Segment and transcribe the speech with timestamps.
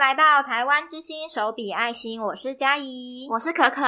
[0.00, 3.82] 来到台湾之星手笔爱心，我是佳怡，我是可可。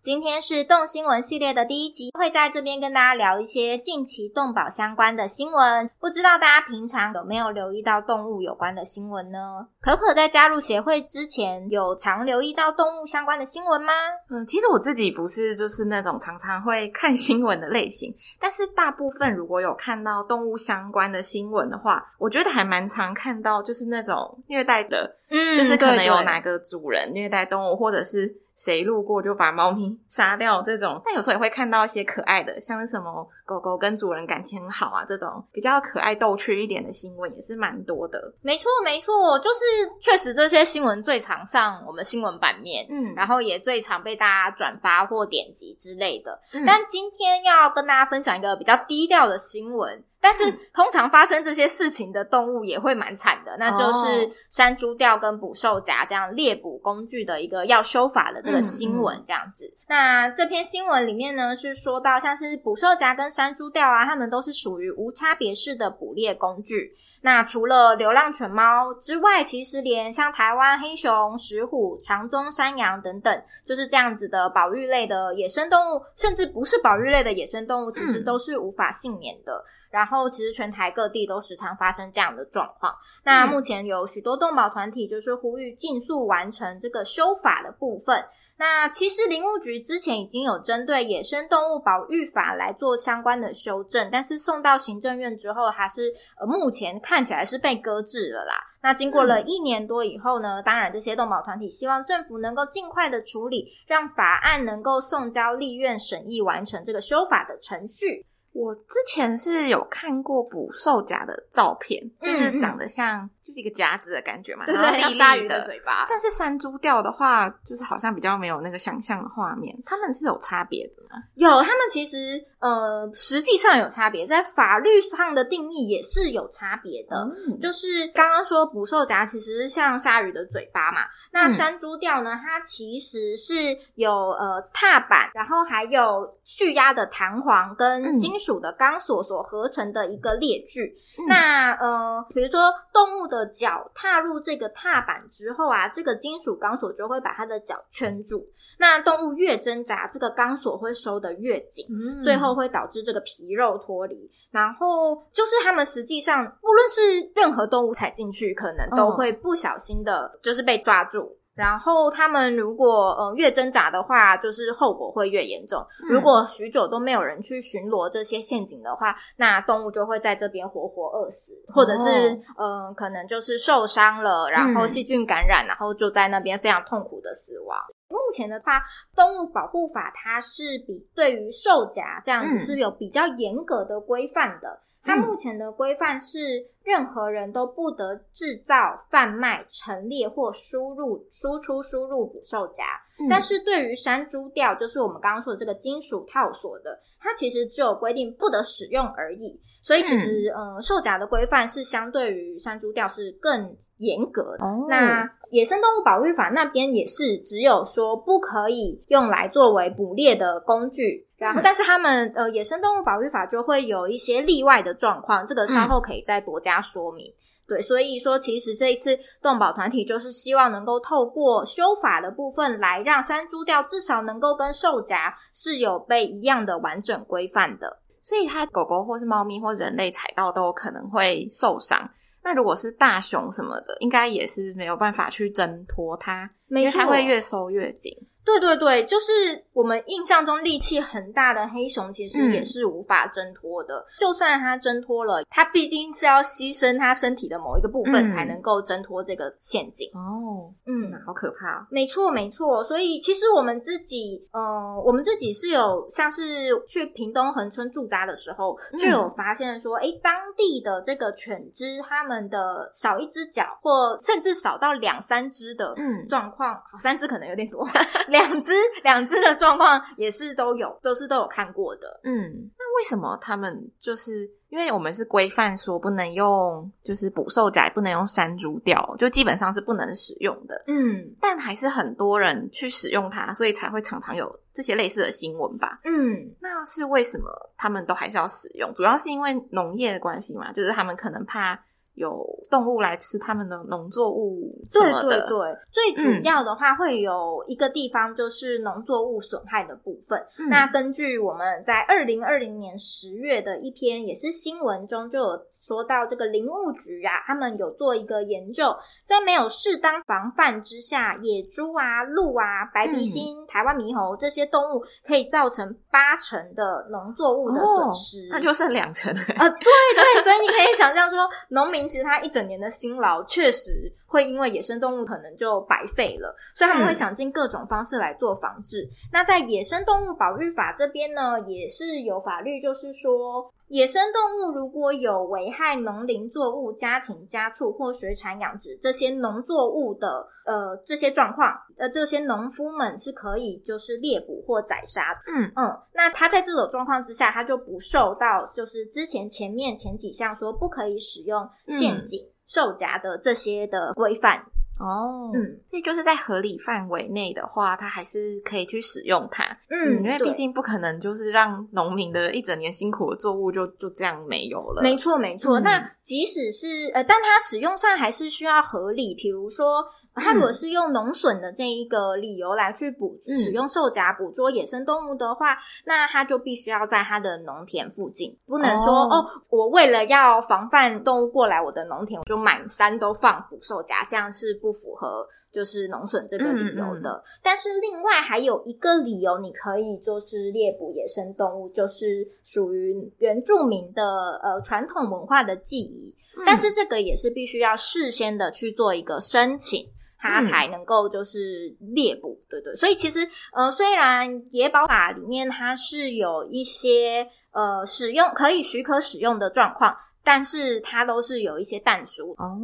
[0.00, 5.90] 今天是动新闻系列的第一集，会在这边跟大家聊一些近期动保相关的新闻。
[5.98, 9.66] 不知道大家平常有没有留意到动物有关的新闻呢？
[9.80, 13.92] 可可在加入协会之前，有常留意到动物相关的新闻吗？
[14.30, 25.16] 嗯，其实我自己不是就是那种常常会看新闻的类型， 但是大部分如果有看到动物相关的新闻的话，我觉得还蛮常看到，就是那种虐待的。
[25.30, 31.00] 嗯，就是可能有哪个主人虐待动物，或者是谁路过就把猫咪杀掉这种。
[31.04, 38.32] 但有时候也会看到一些可爱的，像是什么狗狗跟主人感情很好啊，这种比较可爱逗趣一点的新闻也是蛮多的。
[38.40, 39.60] 没错，没错，就是
[40.00, 46.40] 确实这些新闻最常上我们新闻版面，嗯，然后也最常被大家转发或点击之类的。
[46.52, 50.04] 嗯，但今天要跟大家分享一个比较低调的新闻。
[50.28, 59.64] 但是通常发生这些事情的动物也会蛮惨的，那就是山猪吊跟捕兽夹这样猎捕工具的一个要修法的这个新闻这样子。
[59.64, 59.80] 嗯嗯。
[59.88, 66.94] 那这篇新闻里面呢，是说到像是捕兽夹跟山猪吊啊，它们都是属于无差别式的捕猎工具。
[67.20, 79.52] 那除了流浪犬猫之外，其实连像台湾黑熊、石虎、长鬃山羊等等，就是这样子的保育类的野生动物，甚至不是保育类的野生动物，其实都是无法幸免的。
[79.52, 82.94] 嗯然后，其实全台各地都时常发生这样的状况。
[83.24, 88.22] 那目前有许多动保团体就是呼吁尽速完成这个修法的部分。
[88.58, 98.54] 那其实林务局之前已经有针对野生动物保育法来做相关的修正，但是送到行政院之后，还是呃目前看起来是被搁置了啦。
[98.82, 108.26] 那经过了一年多以后呢，当然这些动保团体希望政府能够尽快的处理，让法案能够送交立院审议，完成这个修法的程序。
[108.52, 113.30] 我之前是有看过捕兽夹的照片，就是长得像。
[113.48, 116.04] 就是一个夹子的感觉嘛，对对对，像鲨鱼的嘴巴。
[116.06, 119.74] 但是山猪吊的话，就是好像比较没有那个想象的画面。
[119.86, 121.22] 他们是有差别的吗？
[121.34, 127.16] 有，他们其实呃，实际上有差别，在法律上的定义也是有差别的。
[127.48, 130.98] 嗯、就是刚刚说捕兽夹其实是像鲨鱼的嘴巴嘛，
[131.32, 133.54] 那山猪吊呢，它其实是
[133.94, 140.94] 有呃踏板，然后还有蓄压的弹簧跟金属的钢索所合成的一个列具。
[141.18, 143.37] 嗯、那呃，比如说动物的。
[143.46, 148.46] 脚踏入这个踏板之后啊，这个金属钢索就会把它的脚圈住。
[148.78, 154.30] 那动物越挣扎，这个钢索会收得越紧，嗯、最后会导致这个皮肉脱离。
[154.50, 161.36] 然后就是他们实际上，无论是任何动物踩进去，可能都会不小心的，就是被抓住。
[161.58, 165.84] 哦然后他们如果呃越挣扎的话，就是后果会越严重。
[166.04, 177.76] 嗯、如果许久都没有人去巡逻这些陷阱的话，那动物就会在这边活活饿死，或者是嗯、呃、可能就是受伤了，然后细菌感染，嗯、然后就在那边非常痛苦的死亡。
[178.08, 178.80] 目前的话，
[179.14, 184.68] 动物保护法它是比对于兽夹这样子是有比较严格的规范的。
[184.68, 186.38] 嗯它目前的规范是，
[186.84, 188.74] 任何人都不得制造、
[189.10, 192.84] 贩卖、陈列或输入、输出、输入捕兽夹。
[193.18, 199.60] 嗯、但是对于山猪吊，就是我们刚刚说的这个金属套索的，它其实只有规定不得使用而已。
[199.82, 204.64] 所以其实，嗯、呃，兽夹的规范是相对于山猪吊是更严格的。
[204.64, 211.26] 哦、那野生动物保育法那边也是只有说不可以用来作为捕猎的工具。
[211.36, 217.26] 然后，但是他们呃，野生动物保育法就会有一些例外的状况，这个稍后可以再多加说明。
[217.28, 217.38] 嗯、
[217.68, 232.10] 对，所以说其实这一次动保团体就是希望能够透过修法的部分来让山猪吊至少能够跟兽夹是有被一样的完整规范的，所以它狗狗或是猫咪或人类踩到都有可能会受伤。
[232.48, 238.10] 那如果是大熊什么的，应该也是没有办法去挣脱它，因为它会越收越紧。
[238.48, 239.32] 对对对，就是
[239.74, 243.98] 我们印象中力气很大的黑熊，其实也是无法挣脱的。
[243.98, 250.08] 嗯、就算它挣脱了，它必定是要牺牲它身体的某一个部分，才能够挣脱这个陷阱。
[250.14, 251.86] 哦，嗯，好可怕。
[251.90, 256.42] 没错没错，所以其实我们自己，呃，我们自己是有像是
[256.86, 265.94] 去屏东恒春驻扎的时候，就有发现说，哎、嗯、当地的这个犬只，它们的少一只脚，或甚至少到两三只的
[266.28, 267.86] 状况，好、嗯，三只可能有点多。
[268.38, 272.20] 两只两只的状况也是都有，都是都有看过的。
[272.24, 280.82] 嗯，那为什么他们就是因为我们是规范说不能用，就是捕兽夹不能用山猪吊，就基本上是不能使用的。
[280.86, 286.00] 嗯，但还是很多人去使用它，所以才会常常有这些类似的新闻吧。
[286.04, 287.44] 嗯，那是为什么
[287.76, 288.92] 他们都还是要使用？
[288.94, 291.78] 主要是因为农业的关系嘛，就是他们可能怕。
[292.18, 295.00] 有动物来吃他们的农作物的。
[295.00, 300.38] 对对对，最主要的话会有一个地方就是农作物损害的部分。
[300.58, 308.94] 嗯、那根据我们在二零二零年十月的一篇也是新闻中就有说到，这个林务局啊，他们有做一个研究，
[309.24, 319.68] 在没有适当防范之下，野猪啊、鹿啊、白鼻心、嗯、台湾猕猴这些动物可以造成八成的农作物的损失，哦、那就剩两成了啊！
[319.68, 329.02] 对对，所以你可以想象说，农民其实他一整年的辛劳，确实会因为野生动物可能就白费了，所以他们会想尽各种方式来做防治。
[329.02, 333.68] 嗯、那在野生动物保育法这边呢，也是有法律，就是说。
[333.88, 345.40] 野生动物如果有危害农林作物、家禽、家畜或水产养殖这些农作物的呃这些状况，呃这些农夫们是可以就是猎捕或宰杀的。
[345.46, 354.64] 嗯嗯，那他在这种状况之下，他就不受到就是之前前面前几项说不可以使用陷阱、兽夹的这些的规范。
[355.00, 359.64] 哦，嗯，这就是在合理范围内的话，它还是可以去使用它。
[359.88, 365.00] 嗯，嗯，因为毕竟不可能就是让农民的一整年辛苦的作物就就这样没有了。
[365.02, 365.78] 没错，没错。
[365.78, 370.04] 嗯，那即使是呃，但它使用上还是需要合理，比如说。
[370.34, 387.30] 他如果是用农损的这一个理由来去捕使用兽夹捕捉野生动物的话，嗯、那他就必须要在他的农田附近，不能说哦，哦，我为了要防范动物过来我的农田，我就满山都放捕兽夹，这样是不符合就是农损这个理由的。
[387.30, 394.22] 嗯嗯，但是另外还有一个理由，你可以就是猎捕野生动物，就是属于原住民的
[394.62, 400.10] 呃传统文化的记忆，嗯、但是这个也是必须要事先的去做一个申请。
[400.40, 403.40] 它才能够就是猎捕，嗯、对对，所以其实
[403.72, 412.78] 呃，虽然野保法里面它是有一些呃使用可以许可使用的状况，但是它都是有一些但书哦，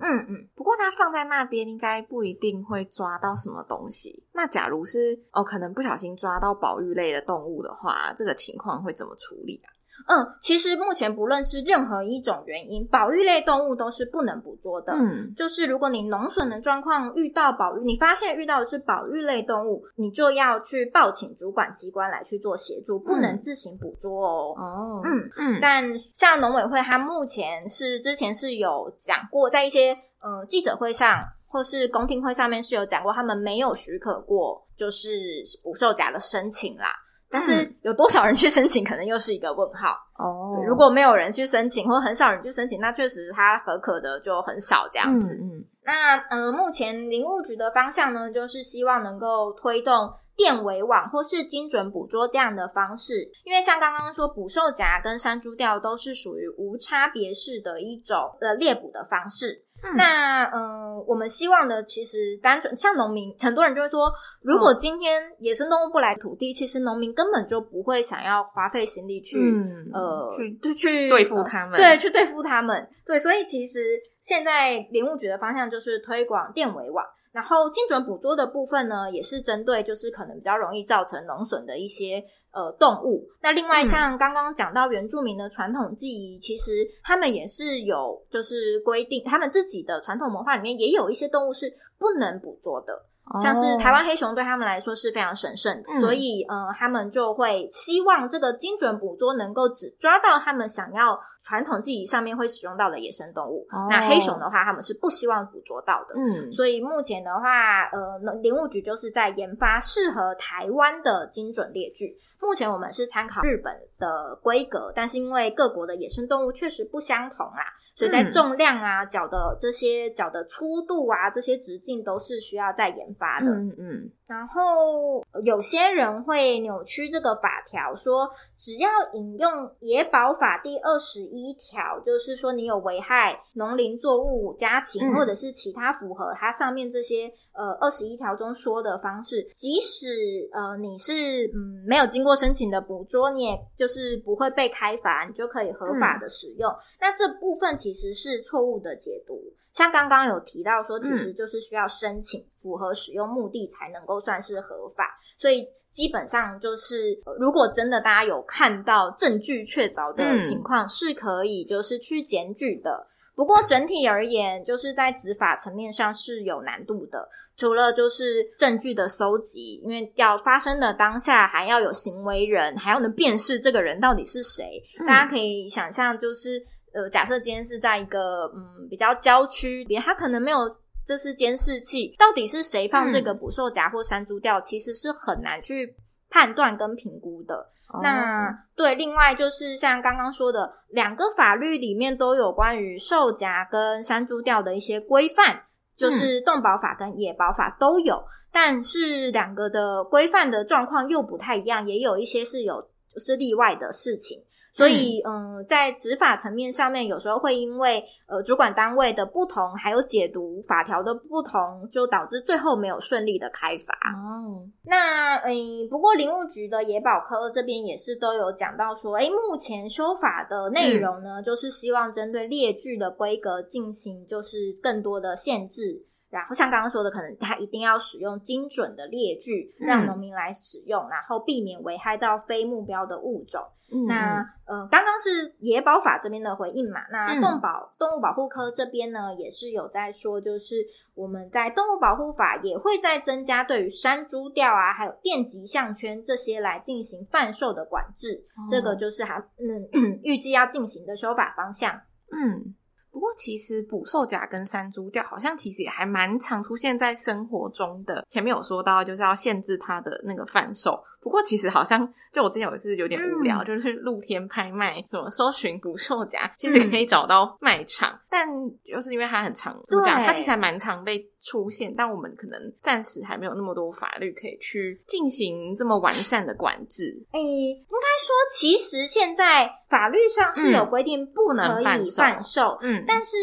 [0.00, 0.48] 嗯嗯。
[0.54, 4.24] 不过它放在那边应该不一定会抓到什么东西。
[4.32, 9.68] 那假如是哦，可能不小心抓到保育类的动物的话，这个情况会怎么处理啊？
[10.08, 14.92] 嗯，其实目前不论是任何一种原因，保育类动物都是不能捕捉的。
[14.92, 24.54] 嗯，就是如果你农损的状况遇到保育，你发现遇到的是保育类动物，你就要去报请主管机关来去做协助，不能自行捕捉哦。
[24.56, 25.58] 哦，嗯嗯。
[25.60, 36.88] 但像农委会，它目前是之前是有讲过，在一些呃记者会上或是公听会上面是有讲过，他们没有许可过就是捕兽夹的申请啦。
[37.32, 40.62] 但是有多少人去申请，可能又是一个问号哦。
[40.68, 45.34] 如果没有人去申请，或很少人去申请，那确实它合可的就很少这样子。
[45.40, 59.64] 嗯，嗯那呃，目前林务局的方向呢，就是希望能够推动电围网或是精准捕捉这样的方式，因为像刚刚说捕兽夹跟山猪吊都是属于无差别式的一种呃猎捕的方式。
[59.82, 64.12] 嗯那嗯、呃，我们希望的其实单纯像农民，很多人就会说，
[64.42, 77.04] 如果今天野生动物不来土地，其实农民根本就不会想要花费心力去、嗯、呃去去对付他们，对，去对付他们，对，所以其实现在林务局的方向就是推广电围网。
[77.32, 83.26] 然后精准捕捉的部分呢，也是针对就是可能比较容易造成农损的一些呃动物。
[83.40, 93.06] 那另外像刚刚讲到原住民的传统记忆，其实他们也是有就是规定，他们自己的传统文化里面也有一些动物是不能捕捉的。
[93.40, 103.66] 像是台湾黑熊对他们来说是非常神圣的，嗯、所以呃，他们就会希望这个精准捕捉能够只抓到他们想要传统记忆上面会使用到的野生动物。
[103.70, 106.14] 哦、那黑熊的话，他们是不希望捕捉到的。
[106.16, 112.18] 嗯，所以目前的话，呃，林务局就是在研发适合台湾的精准猎具。
[112.40, 117.62] 目前我们是参考日本的规格，但是因为各国的野生动物确实不相同啊。
[117.94, 123.46] 所以在重量啊、脚的这些脚的粗度啊，这些直径都是需要再研发的。
[123.46, 124.10] 嗯嗯。
[124.26, 146.70] 然后有些人会扭曲这个法条，说只要引用野保法第二十一条，就是说你有危害农林作物、家禽或者是其他符合它上面这些呃二十一条中说的方式，即使呃你是嗯没有经过申请的捕捉，你也就是不会被开罚，你就可以合法的使用。
[146.70, 149.40] 嗯、那这部分其实是错误的解读。
[149.72, 163.06] 像刚刚有提到说，其实就是需要申请符合使用目的才能够算是合法，所以基本上就是，如果真的大家有看到证据确凿的情况，是可以就是去检举的。
[163.34, 174.82] 不过整体而言，就是在执法层面上是有难度的，除了就是证据的搜集，因为要发生的当下还要有行为人，还要能辨识这个人到底是谁。
[175.06, 176.62] 大家可以想象就是。
[176.94, 180.58] 呃，假设今天是在一个嗯比较郊区，别他可能没有
[181.06, 185.96] 这是监视器，到底是谁放这个捕兽夹或山猪吊，其实是很难去
[186.28, 187.66] 判断跟评估的。
[187.88, 195.62] 哦、那对，另外就是像刚刚说的，两个法律里面都有关于兽夹跟山猪吊的一些规范，
[196.02, 198.22] 就是动保法跟野保法都有。
[198.50, 204.44] 但是两个的规范的状况又不太一样，也有一些是有就是例外的事情。
[204.74, 213.92] 所以，嗯、呃，在执法层面上面，有时候会因为呃主管单位的不同，还有解读法条的不同，就导致最后没有顺利的开罚。
[214.16, 226.06] 哦，那诶，不过林务局的野保科这边也是都有讲到说，诶，目前修法的内容呢，嗯、就是希望针对列具的规格进行就是更多的限制。
[226.32, 233.62] 然后像刚刚说的，可能它一定要使用精准的列具，让农民来使用，嗯、然后避免危害到非目标的物种。
[233.94, 237.00] 嗯、那呃，刚刚是野保法这边的回应嘛？
[237.10, 240.76] 那动保、嗯、动物保护科这边呢，也是有在说，就是
[241.14, 248.42] 我们在动物保护法也会再增加对于山猪吊啊，还有电极项圈这些来进行贩售的管制。
[248.56, 249.86] 哦、这个就是还嗯
[250.24, 252.00] 预计要进行的修法方向。
[252.30, 252.74] 嗯。
[253.12, 258.24] 不过，其实捕兽夹跟山猪吊好像其实也还蛮常出现在生活中的。
[258.26, 260.98] 前面有说到，就是要限制它的那个贩售。
[261.22, 268.48] 不过其实好像就我之前有一次有点无聊，嗯、就是露天拍卖，什么搜寻捕兽夹，其实可以找到卖场，嗯、但
[268.84, 270.20] 就是因为它很长，怎么讲？
[270.20, 277.04] 它其实还蛮常被出现，但我们可能暂时还没有那么多法律可以去进行这么完善的管制。
[277.32, 283.36] 诶、欸，应该说，其实现在法律上是有规定不可以贩售，嗯，但是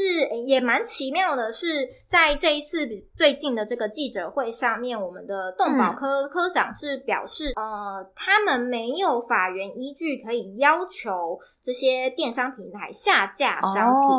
[0.45, 14.09] 也蛮奇妙的是，在这一次最近的这个记者会上面，我们的动保科科长是表示，嗯呃，他们没有法源依据可以要求这些电商平台下架商品。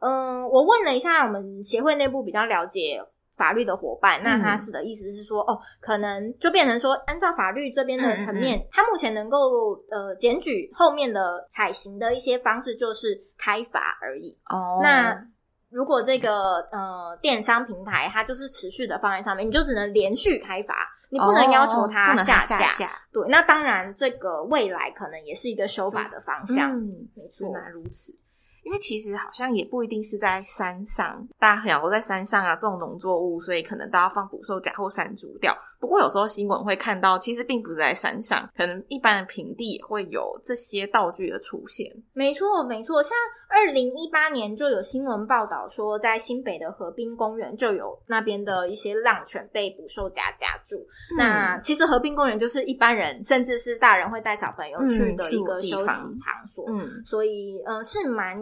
[0.00, 3.02] 嗯、哦呃，我问了一下我们协会内部比较了解
[3.36, 9.38] 法律的伙伴，那他是的意思是说，嗯、哦，可能就变成说，按照法律这边的层面，嗯嗯他目前能够
[9.90, 14.38] 呃检举后面的采行的一些方式就是开罚而已。
[14.48, 15.14] 哦，那
[15.70, 20.74] 如果这个呃电商平台它就是持续的放在上面，你就只能连续开发。
[21.08, 26.72] 你不能要求它下架，下架对，那当然，这个未来可能也是一个修法的方向。
[26.72, 28.12] 嗯，没错，原来如此。
[28.64, 35.56] 因为其实好像也不一定是在山上，大家很想都在山上啊种农作物，所以可能都要放捕兽夹或山猪吊。
[35.78, 41.90] 不过有时候新闻会看到，其实并不是在山上，可能一般的平地也会有这些道具的出现。
[42.12, 43.02] 没错，没错。
[43.02, 43.12] 像
[43.48, 50.76] 二零一八年就有新闻报道说，在新北的河滨公园就有那边的一些浪犬被捕兽夹夹住。
[50.76, 56.64] 嗯、那其实河滨公园就是一般人甚至是大人会带小朋友去的一个休息场所。
[56.68, 58.36] 嗯，所以嗯、呃、是蛮，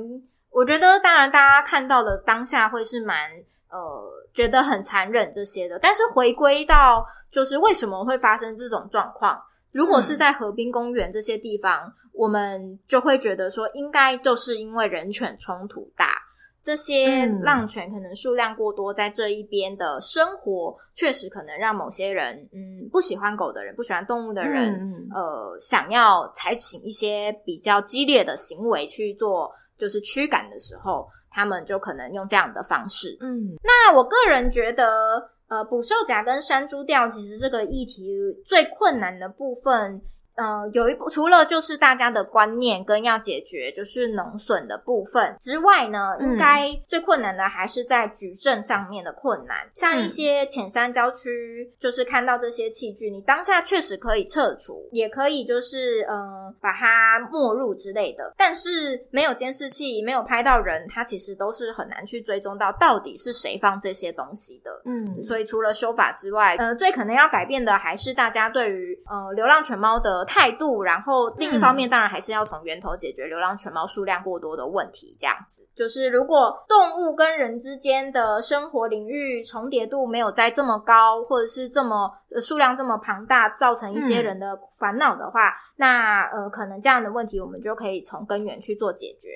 [0.50, 3.30] 我觉得当然大家看到的当下会是蛮
[3.74, 7.04] 呃觉得很残忍这些的，但是回归到。
[7.34, 9.42] 就是为什么会发生这种状况？
[9.72, 16.14] 如果是在河滨公园这些地方，嗯、我们就会觉得说，应该就是因为人犬冲突大，
[16.62, 33.18] 这些浪犬可能数量过多，在这一边的生活确实可能让某些人，嗯，不喜欢狗的人、不喜欢动物的人，嗯、呃，想要采取一些比较激烈的行为去做，就是驱赶的时候，他们就可能用这样的方式。
[33.20, 35.30] 嗯，那我个人觉得。
[35.46, 40.00] 呃，捕兽夹跟山猪钓，其实这个议题最困难的部分。
[40.36, 49.58] 呃，有一部除了就是大家的观念跟要解决就是农损的部分之外呢，应该最困难的还是在举证上面的困难。
[49.74, 64.70] 像一些浅山郊区，就是看到这些器具，你当下确实可以撤除，也可以就是呃把它没入之类的，但是没有监视器，没有拍到人，它其实都是很难去追踪到到底是谁放这些东西的。
[64.84, 70.23] 嗯，所以除了修法之外，呃，最可能要改变的还是大家对于呃流浪犬猫的。
[70.24, 75.16] 态度，然后另一方面，当然还是要从源头解决流浪犬猫数量过多的问题。
[75.18, 89.28] 这样子，就是如果动物跟人之间的生活领域重叠度没有在这么高，或者是这么数量这么庞大，造成一些人的烦恼的话，嗯、那呃，可能这样的问题我们就可以从根源去做解决。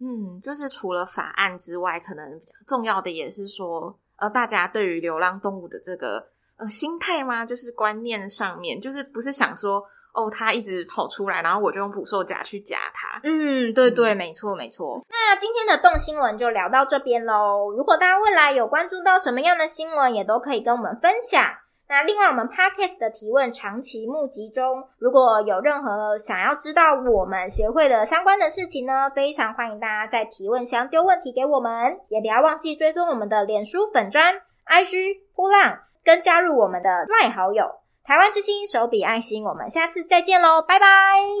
[0.00, 7.44] 嗯，就是除了法案之外，可能比较重要的也是说，呃，大家对于流浪动物的这个呃心态吗？
[7.44, 9.82] 就是观念上面，就是不是想说。
[10.14, 13.20] 哦，它一直跑出来，然后我就用捕兽夹去夹它。
[13.24, 14.96] 嗯，对对，没错没错。
[15.10, 17.70] 那今天的动新闻就聊到这边喽。
[17.76, 21.42] 如果大家未来有关注到什么样的新闻，也都可以跟我们分享。
[21.86, 34.34] 那另外，我们 Podcast 的提问长期募集中，如果有任何想要知道我们协会的相关的事情呢，非常欢迎大家在提问箱丢问题给我们，也不要忘记追踪我们的脸书粉砖、
[34.66, 37.70] IG 波浪，跟加入我们的赖好友
[38.04, 39.44] 台湾之星手笔爱心。
[39.44, 40.86] 我们下次再见喽，拜拜，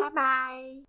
[0.00, 0.83] 拜拜。